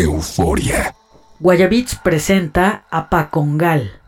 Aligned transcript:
Euforia. 0.00 0.94
Guayabits 1.38 1.94
presenta 1.96 2.86
a 2.90 3.10
Pacongal. 3.10 3.99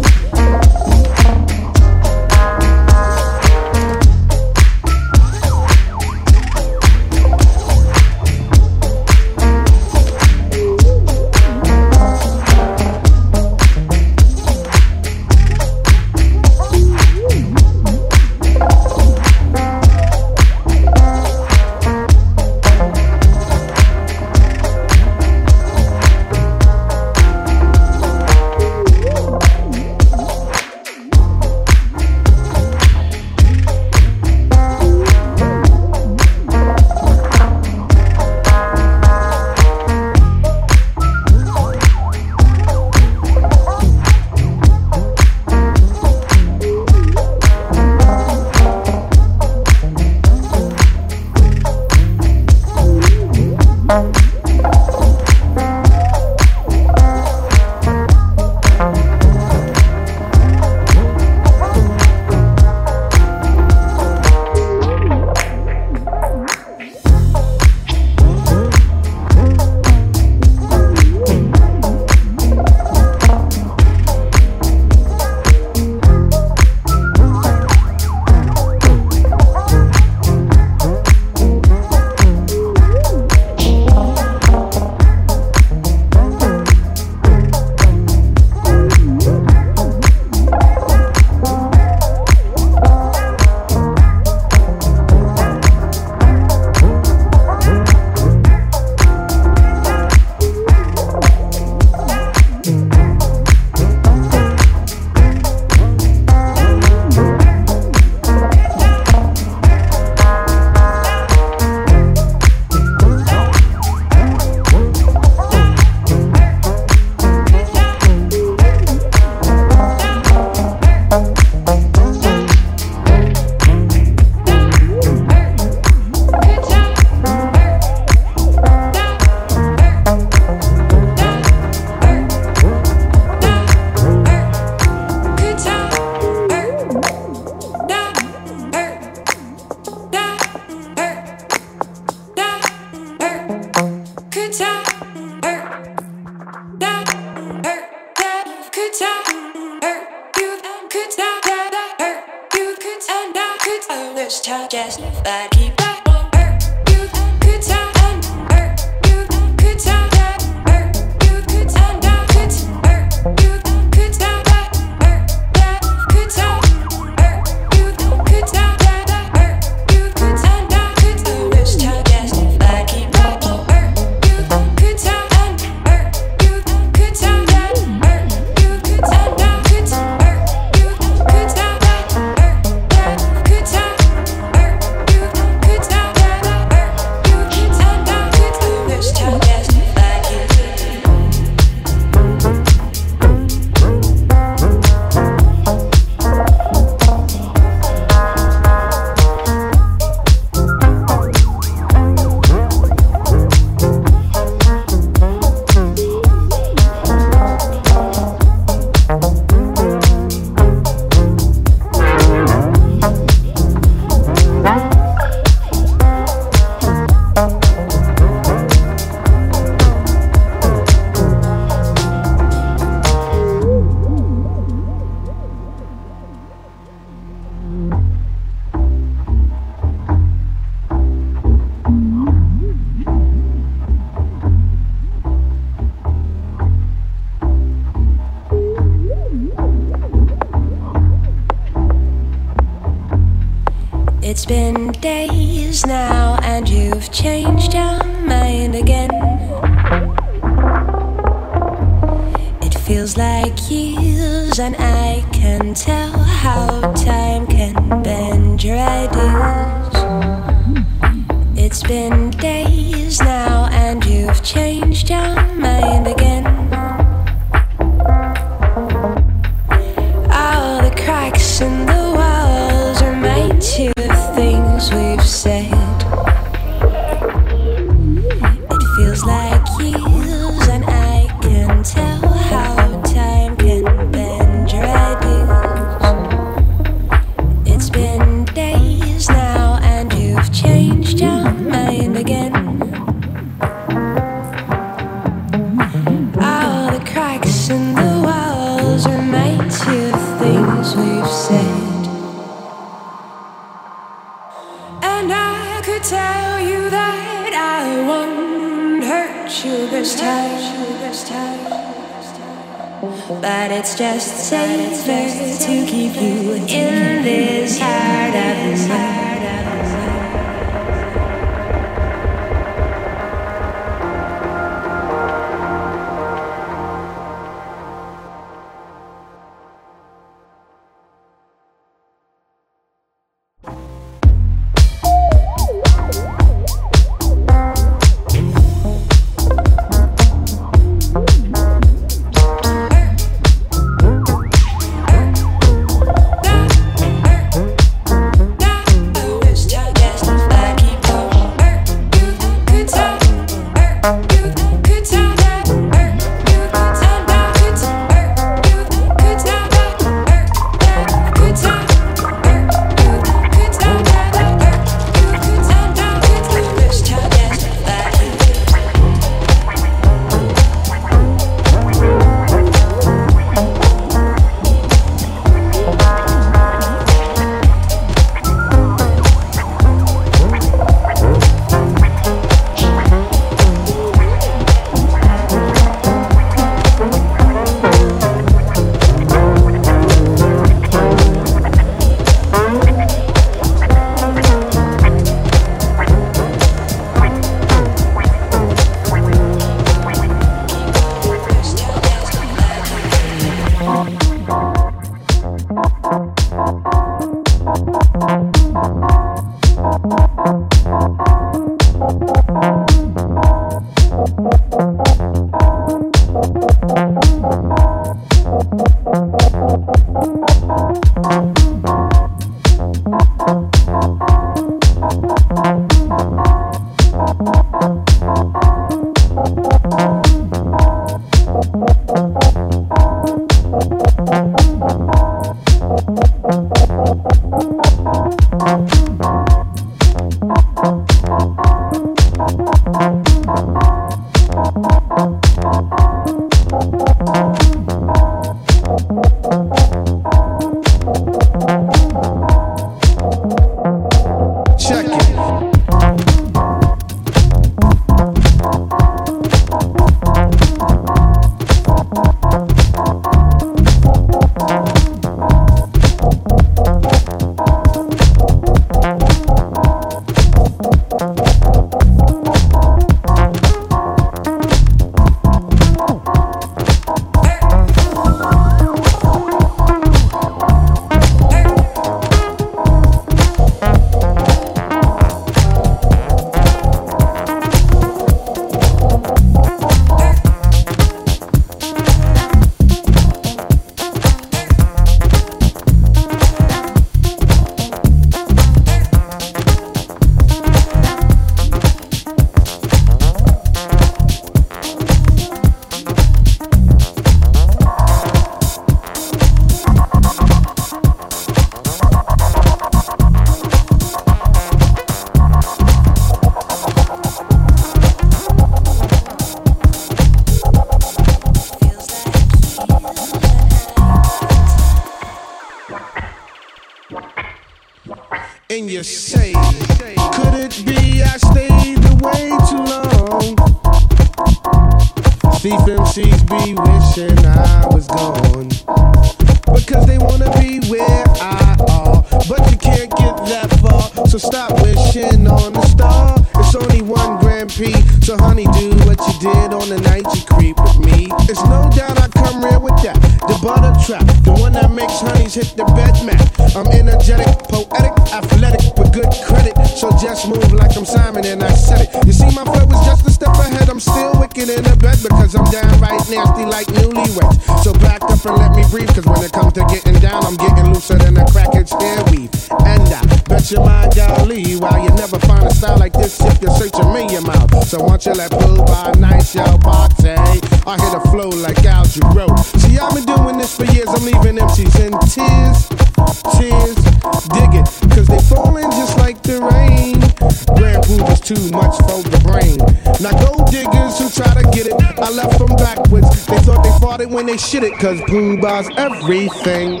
too 591.44 591.70
much 591.72 591.94
for 592.08 592.22
the 592.22 592.40
brain. 592.42 592.78
Now 593.20 593.32
gold 593.44 593.70
diggers 593.70 594.18
who 594.18 594.30
try 594.30 594.54
to 594.54 594.66
get 594.70 594.86
it, 594.86 594.94
I 595.18 595.28
left 595.28 595.58
them 595.58 595.76
backwards. 595.76 596.46
They 596.46 596.56
thought 596.60 596.82
they 596.82 596.98
fought 596.98 597.20
it 597.20 597.28
when 597.28 597.44
they 597.44 597.58
shit 597.58 597.82
it, 597.82 597.92
cause 597.98 598.18
Pooh 598.28 598.58
Bah's 598.58 598.88
everything. 598.96 600.00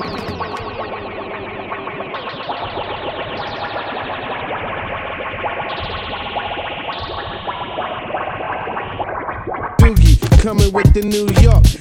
Boogie 9.78 10.40
coming 10.40 10.72
with 10.72 10.94
the 10.94 11.02
New 11.02 11.28
York 11.42 11.73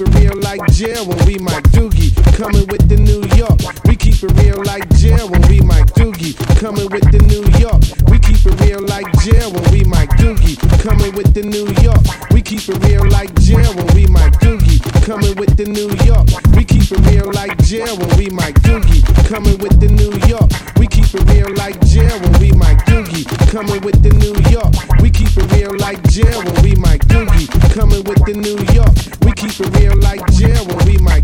it 0.00 0.14
real 0.18 0.36
like 0.40 0.60
jail 0.72 1.06
when 1.06 1.18
we 1.26 1.38
Mike 1.38 1.64
Doogie. 1.70 2.12
Coming 2.36 2.66
with 2.66 2.88
the 2.88 2.96
New 2.96 3.22
York. 3.36 3.56
We 3.86 3.96
keep 3.96 4.22
it 4.22 4.32
real 4.42 4.62
like 4.64 4.88
jail 4.96 5.28
when 5.28 5.40
we 5.48 5.60
Mike 5.60 5.86
Doogie. 5.94 6.34
Coming 6.60 6.88
with 6.90 7.06
the 7.12 7.20
New 7.24 7.44
York. 7.56 7.80
We 8.10 8.18
keep 8.18 8.44
it 8.44 8.60
real 8.60 8.82
like 8.82 9.06
jail 9.24 9.52
when 9.52 9.64
we 9.72 9.84
Mike 9.84 10.10
Doogie. 10.20 10.56
Coming 10.82 11.14
with 11.14 11.32
the 11.32 11.42
New 11.42 11.68
York. 11.80 12.02
We 12.32 12.42
keep 12.42 12.68
it 12.68 12.76
real 12.84 13.08
like 13.08 13.32
jail 13.40 13.72
when 13.74 13.86
we 13.94 14.06
Mike 14.06 14.34
Doogie. 14.40 14.80
Coming 15.04 15.34
with 15.36 15.56
the 15.56 15.64
New 15.64 15.88
York. 16.04 16.26
We 16.56 16.64
keep 16.64 16.90
it 16.90 17.00
real 17.08 17.30
like 17.32 17.56
jail 17.62 17.96
when 17.96 18.10
we 18.18 18.28
Mike 18.30 18.60
Doogie. 18.60 19.00
Coming 19.28 19.56
with 19.58 19.80
the 19.80 19.88
New 19.88 20.12
York. 20.28 20.50
We 20.76 20.86
it 21.16 21.30
real 21.30 21.54
like 21.56 21.80
Jerry. 21.86 22.20
We 22.40 22.52
my 22.52 22.74
Doogie, 22.86 23.26
coming 23.50 23.80
with 23.82 24.02
the 24.02 24.10
New 24.10 24.34
York. 24.50 25.00
We 25.00 25.10
keep 25.10 25.28
it 25.36 25.52
real 25.52 25.76
like 25.78 26.02
Jerry. 26.08 26.46
We 26.62 26.74
my 26.76 26.98
Doogie, 26.98 27.48
coming 27.74 28.04
with 28.04 28.24
the 28.24 28.34
New 28.34 28.58
York. 28.74 28.94
We 29.24 29.32
keep 29.32 29.58
it 29.60 29.78
real 29.78 29.96
like 29.96 30.24
Jerry. 30.32 30.66
We 30.84 30.98
my 30.98 31.22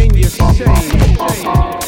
In 0.00 0.14
your 0.14 0.30
shame. 0.30 1.79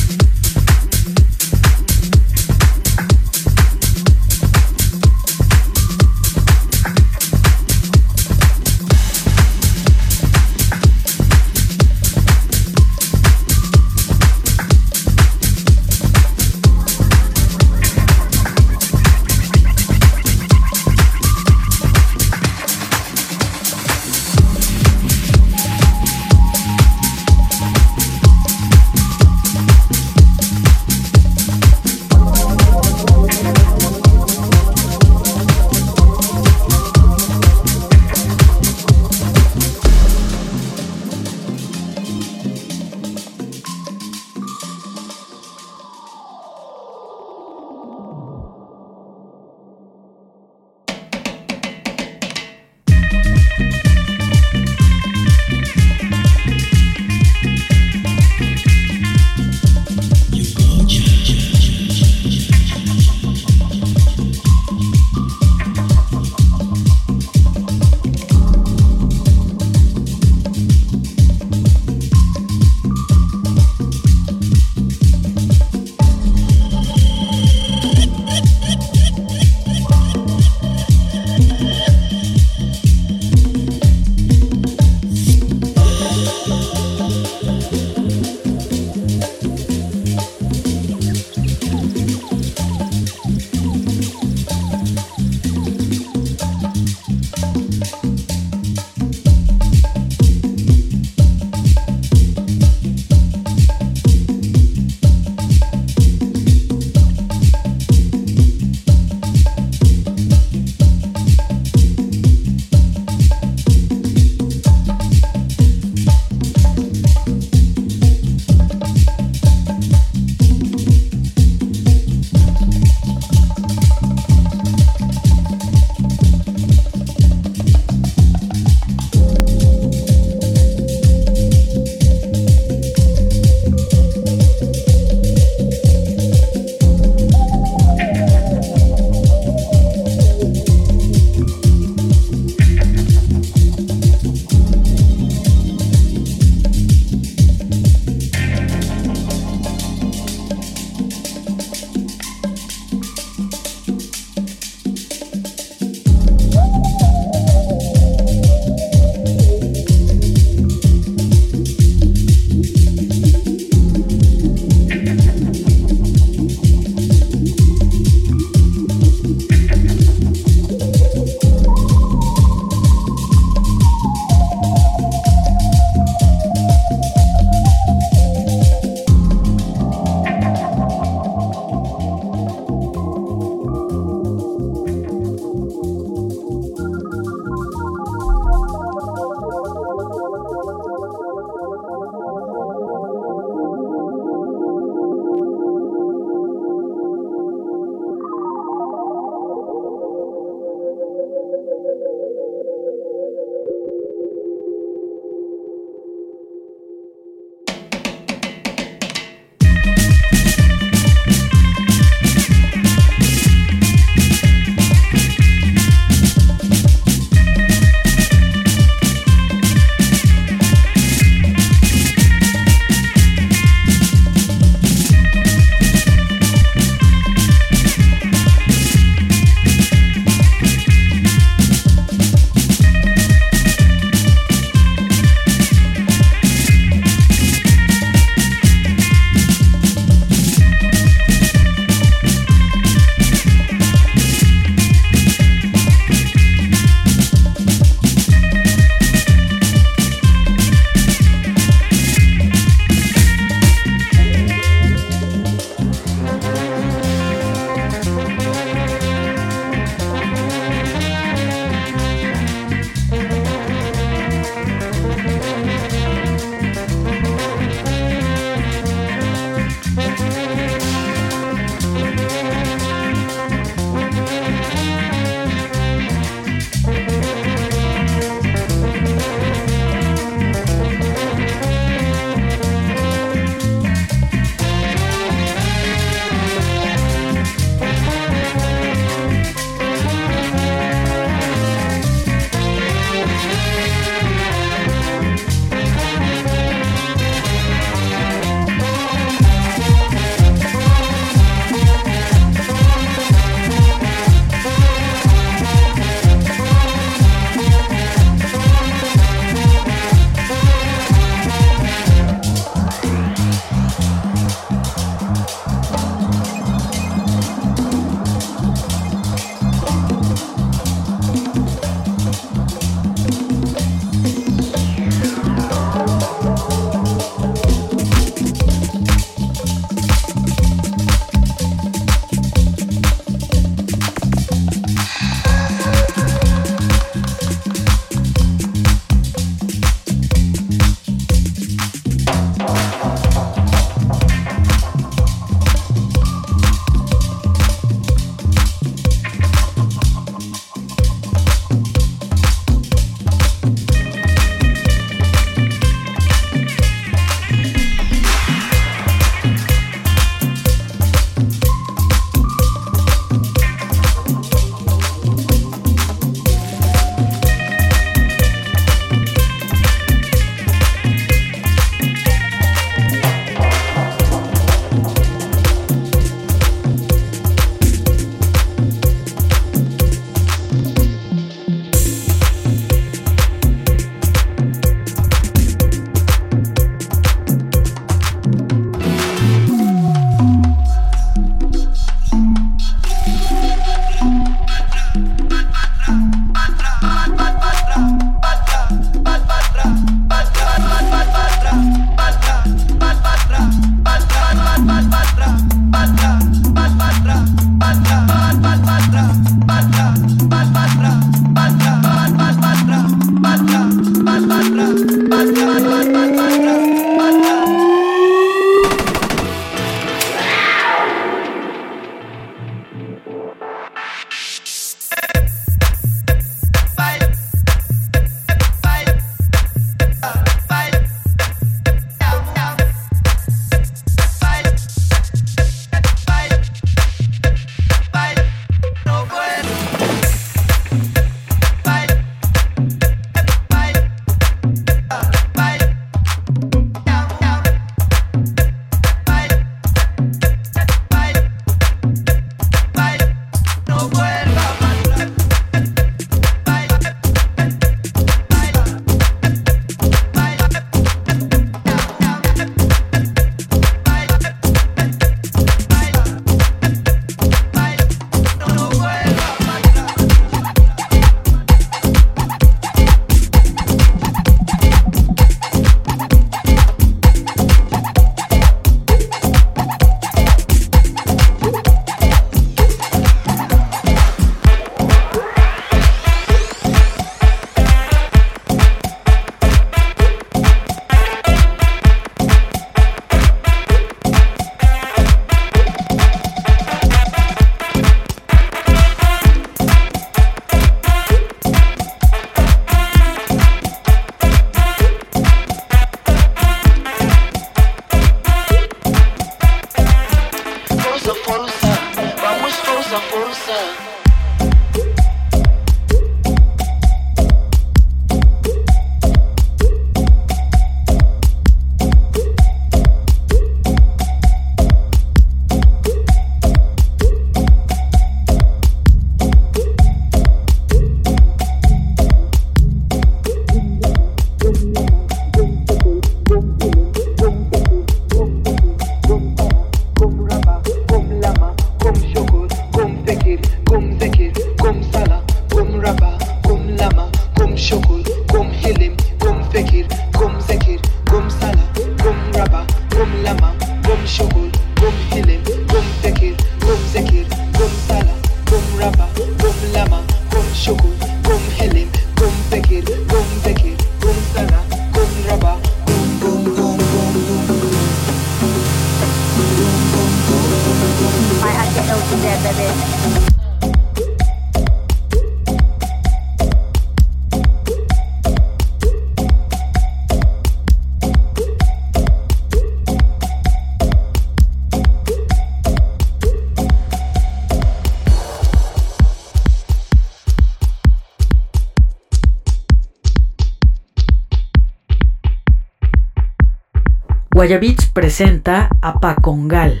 Guayabits 597.66 598.06
presenta 598.14 598.88
a 599.02 599.18
Pacongal. 599.18 600.00